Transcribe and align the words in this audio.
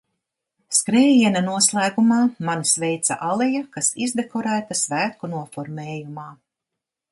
Skrējiena 0.77 1.43
noslēgumā 1.47 2.17
mani 2.49 2.67
sveica 2.71 3.19
aleja, 3.29 3.63
kas 3.77 3.93
izdekorēta 4.07 4.81
svētku 4.83 5.33
noformējumā. 5.37 6.29